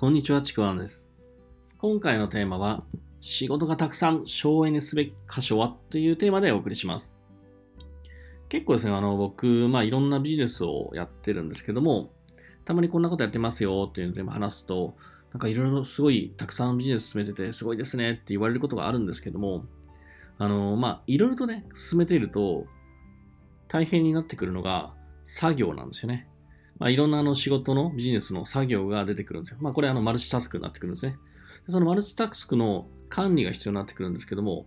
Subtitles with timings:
[0.00, 1.08] こんにちは、ちくわんです。
[1.76, 2.84] 今回のテーマは、
[3.18, 7.16] 仕事がたくさん省エネすべき箇所はというテーマでお送りします。
[8.48, 12.12] 結構ですね、あの、僕、まあ、いろんなビジネスをやってるんですけども、
[12.64, 14.94] たまにこんなことやってますよっていうのを全部話すと、
[15.32, 19.64] なんかいろいろすごいたくさんビジネス進めてて、すごいですねって言われることがあるんですけども、
[20.38, 22.66] あの、まあ、いろいろとね、進めていると、
[23.66, 26.28] 大変になってくるのが作業なんですよね。
[26.78, 29.58] まあ、いろんなあの仕事のビジネスの作業が出てくるんですよ。
[29.60, 31.16] まあ、これあのマルチタスクになってくるんですね。
[31.68, 34.66] そのマルチタスクの管理が必要になってくるんですけども、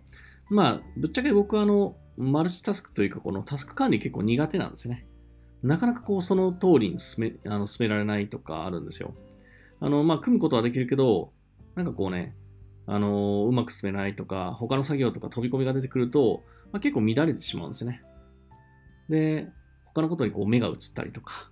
[0.50, 5.08] まあ、ぶっちゃけ僕はあの、マルチタスクというか、このタスク管理結構苦手なんですよね。
[5.64, 9.14] なかなかこう、その通りに進め、あの進められないとかあるんですよ。
[9.80, 11.32] あの、まあ、組むことはできるけど、
[11.76, 12.36] なんかこうね、
[12.88, 18.02] あの、うまく進めないとか、他の作業とか飛び込みが出てくると、まあ、結構乱れてしまうんですよね。
[19.10, 19.48] で、
[19.86, 21.51] 他のことにこう目が移ったりとか、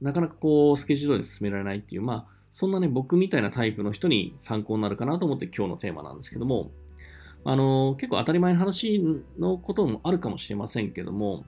[0.00, 6.70] なかなかこう、スケジュールで進められないっていう、まあ、そんなね、僕みたいなタイプの人に参考になるかなと思って今日のテーマなんですけども、
[7.44, 9.00] あの、結構当たり前の話
[9.38, 11.44] のこともあるかもしれませんけども、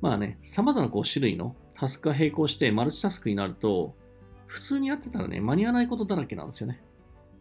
[0.00, 3.94] まあね、様々なこう種類のタスクが並行してマルチタスクになると、
[4.46, 6.82] 普通にやってたらね、間に合わないことだらけなんですよね。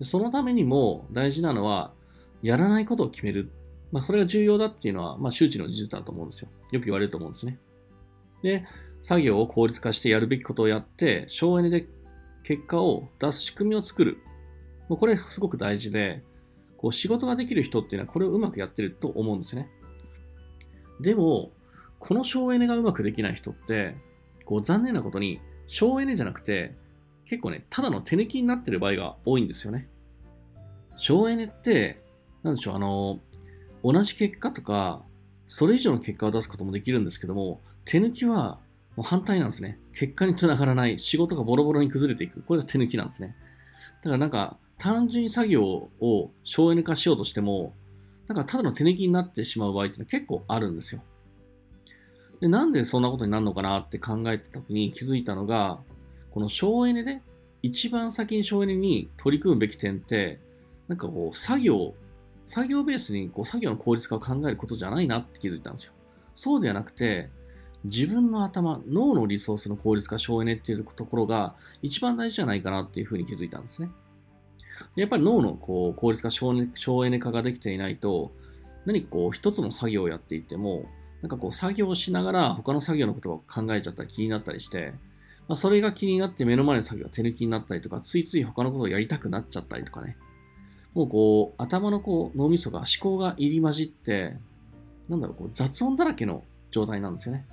[0.02, 1.94] そのためにも大事なのは、
[2.42, 3.52] やらないことを決める。
[3.92, 6.50] まあ、それが重要だっていうのは、まあ、周知の事実だと思うんですよ。
[6.72, 7.58] よく言われると思うんですね。
[8.44, 8.66] で、
[9.06, 11.88] 作業を効率化してやるべきことをやって、省エネで
[12.42, 14.18] 結果を出す仕組みを作る。
[14.90, 16.24] もうこれすごく大事で、
[16.76, 19.70] こう仕事ができる人っていうのはこれをうまくやってると思うんですね。
[21.00, 21.52] でも、
[22.00, 23.96] この省エネがうまくできない人って、
[24.44, 26.74] こう残念なことに省エネじゃなくて、
[27.26, 29.88] 結構ね、ただの手抜きになってる場合が多いんですよね。
[30.98, 31.98] 省エネって、
[32.42, 33.20] なんでしょう、あの、
[33.84, 35.04] 同じ結果とか、
[35.46, 38.65] それ以上の結果を出すこともできるんですけども、手抜きは
[38.96, 39.80] もう反対なんですね。
[39.94, 42.42] 結果につながらない、仕事がボロボロに崩れていく。
[42.42, 43.36] これが手抜きなんですね。
[44.02, 47.74] だからなんか、単純に作業を省エネ化しようとしても、
[48.28, 51.02] なんかただの手抜きになってしまう場合ってのは結構あるんですよ。
[52.40, 55.80] で、なんでそんなことになるのかなって考えた時に気づいたのが、
[56.32, 57.22] この省エネで、
[57.62, 60.40] 一番先に省エネに取り組むべき点って、
[60.88, 61.96] なんかこう、作業、
[62.48, 65.94] 作業ベースにこう作業の効率化を考えることじゃないなって気づいたんですよ。
[66.36, 67.30] そうではなくて、
[67.86, 73.90] 自分の頭、脳のリソースの効率化、省エネっていうところが一番大事じゃないかなっていうふうに気づいたんですね。
[74.96, 78.32] やっぱり脳のこう効率化省エネ、省エネ化ができていないと、
[78.86, 80.86] 何かこう一つの作業をやっていても、
[81.22, 84.94] なんかこう作業をしながら他の作業のことを考えちゃったり気になったりして、
[85.48, 90.18] まあ、それが気になって目の前の作業が手抜きになったりとか、ついつい他のことをやりたくなっちゃったりとかね。
[90.94, 94.38] もうこう、頭のこう脳みそが思考が入り混じって、
[95.08, 97.46] なんだろう、こう雑音だらけの状態なんですよね。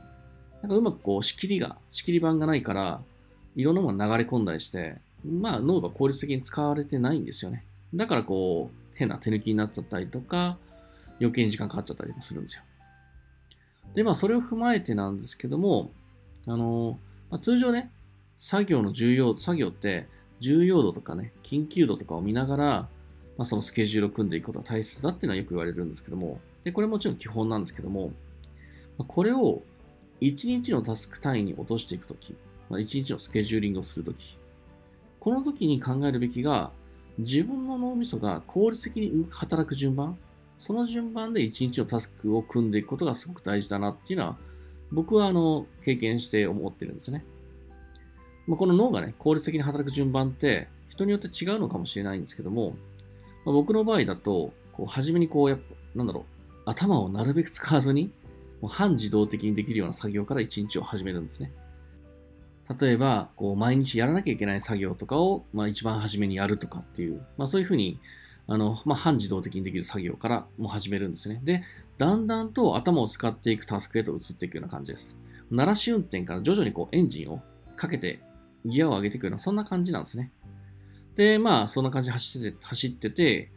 [0.62, 3.00] なんかうまくこう仕切りが、仕切り板がないから、
[3.56, 7.64] いろんなものが流れ込んだりして、まあ脳が効率的に使われてないんですよね。
[7.94, 10.56] だからこう、変な手抜きになっちゃったりとか、
[11.20, 12.62] 余計に時間かかっちゃったりもするんですよ。
[13.94, 15.90] で、まあそれを踏まえてなんですけども、
[16.46, 16.98] あの、
[17.30, 17.90] まあ、通常ね、
[18.38, 20.06] 作業の重要、作業って
[20.40, 22.64] 重要度とかね、緊急度とかを見ながら、
[23.36, 28.12] まあ、そのスケジュールを組んでいくことが大切だっていうのはよく言われるんですけども、で、これもちろん基本なんですけども、
[28.98, 29.62] これを
[30.22, 32.34] 1日のタスク単位に落としていくとき、
[32.70, 34.38] まあ、1日のスケジューリングをするとき、
[35.18, 36.70] この時に考えるべきが、
[37.18, 40.16] 自分の脳みそが効率的に働く順番、
[40.58, 44.36] その順番で1日のタスクを組んでいくことがすごく大事だなっていうのは、
[44.90, 47.24] 僕はあの経験して思ってるんですね。
[48.46, 52.76] まあ、この脳がね、効率的に働く順番って人によって違うのかもしれないんですけども、
[53.44, 56.24] まあ、僕の場合だと、こう初めにこうやっぱ、なんだろう、
[56.64, 58.10] 頭をなるべく使わずに、
[58.62, 61.52] もう半自動的にできるような作業から1日を始めるんですね。
[62.80, 67.98] 例えば、こう毎日やらなきゃいけない作業とかを、まあ、一番初めにやるとかっていう、まあ、そういうふうに、
[68.46, 71.40] あの、まあ、半自動的にできる作業からも始めるんですね。
[71.44, 71.62] で、
[71.98, 75.14] だんだんと頭を使っていくタスクへと移っていくような感じです。
[75.50, 77.42] 鳴らし運転から徐々にこうエンジンを
[77.76, 78.20] かけて
[78.64, 80.30] ギアを上げていくような、そんな感じなんですね。
[81.16, 83.50] で、まあ、そんな感じで走ってて、走ってて、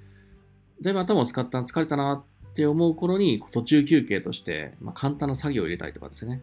[0.81, 2.23] だいぶ頭を使った、疲れたなっ
[2.55, 6.41] って思う頃に、途中休憩として、ま、簡単な作業を入れたりとかですね。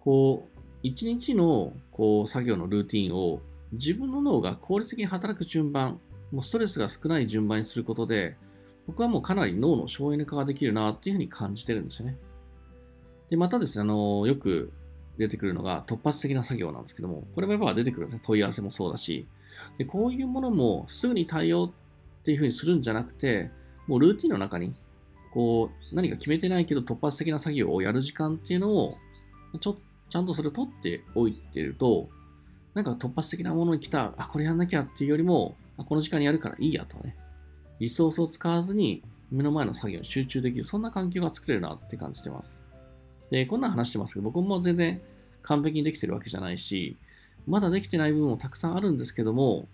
[0.00, 3.40] こう、一日のこう作業のルーティンを
[3.72, 6.00] 自分の脳が効率的に働く順番、
[6.32, 8.36] もうストレスが少ない順番にすることで、
[8.88, 12.18] 僕はもうかなり脳の省エネ化ができるなっていうふうに感じてるんですよね。
[13.30, 14.72] で、またですね、あの、よく
[15.16, 18.22] 出てくるのが突発的な作業なんですけども、これもやっぱ出てくるんですね。
[18.24, 19.28] 問い合わせもそうだし。
[19.78, 23.52] で、こういうものもすぐに対応っていうふうにするんじゃなくて、
[23.86, 24.74] もうルーティンの中に、
[25.34, 28.94] こう、何か決めてないけど突発的な作業をやる時間っていうのを、
[29.60, 29.76] ちょ
[30.08, 32.08] ちゃんとそれを取っておいてると、
[32.74, 37.16] なんか突発的なものに来た、あ、これやんなきゃっていうよりも、あこの時間にやるからいいやとね、
[37.80, 42.62] リソースを使わずに目の前の作業に集中できる、そんな環境が作れるなって感じてます。
[43.30, 45.00] で、こんな話してますけど、僕も全然
[45.42, 46.96] 完璧にできてるわけじゃないし、
[47.46, 49.66] まだできてない部分もたくさんあるんですけども、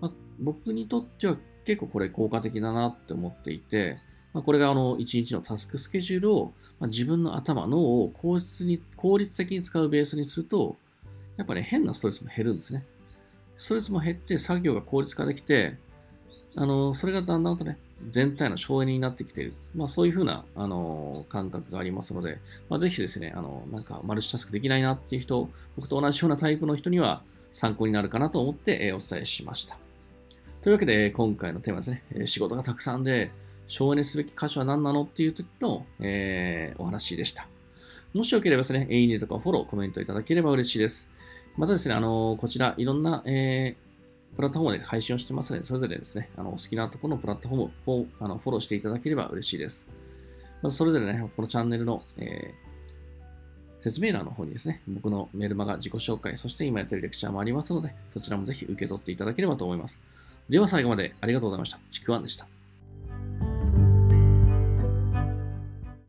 [0.00, 3.98] まあ、僕にとっては結構これ効果的だなって思っていて、
[4.32, 10.76] まあ、これがあの1日のタスクスケジュールを、まあ、自分の頭、脳を効率に効率的に使うベースにすると、
[11.36, 12.84] やっぱり、ね、変なストレスも減るんですね。
[13.56, 15.76] ストレスも減って作業が効率化できて、
[16.56, 17.78] あの、それがだんだんとね、
[18.10, 19.54] 全体の省エネになってきている。
[19.74, 22.38] まあそういうふうな、あの、感覚がありますので、
[22.68, 29.78] まあぜひですね、あの、なんかマルチタスクできないなっていう人、僕と同じようなタイプの人には参考になるかなと思って、えお伝えしました。
[30.62, 33.30] というわけで、今回のテーマですね、え仕事がたくさんで、
[33.68, 37.46] 省エネすべき箇所は何なのっていう時の、えー、お話でした。
[38.12, 41.10] もしよければですね、いいねとかフォロー、コメントいただければ嬉しいです。
[41.56, 43.88] またですね、あのこちら、いろんな、えー
[44.36, 49.88] プラットフォームで配信をしてますので、それぞれですね、あのお好きなところのプラットフォームをあのフォローしていただければ嬉しいです。
[50.62, 60.00] まずそれぞれね、このチャンネルの、えー、説明欄の方にですね、僕のメルマガ自己紹介、そして今やってるレクチャーもありますので、そちらもぜひ受け取っていただければと思います。
[60.48, 61.78] では最後までありがとうございました。
[61.90, 62.46] ちくわんでした。